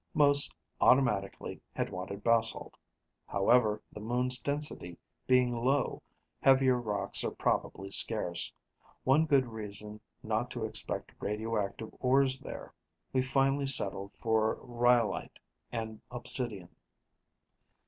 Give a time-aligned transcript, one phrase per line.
[0.15, 2.73] Most, automatically, had wanted basalt.
[3.27, 6.01] However, the moon's density being low,
[6.39, 8.51] heavier rocks are probably scarce
[9.03, 12.73] one good reason not to expect radioactive ores there.
[13.13, 15.37] We finally settled for rhyolite
[15.71, 16.75] and obsidian.